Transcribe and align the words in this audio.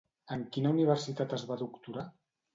En 0.35 0.45
quina 0.55 0.71
universitat 0.77 1.37
es 1.39 1.45
va 1.53 1.59
doctorar? 1.61 2.09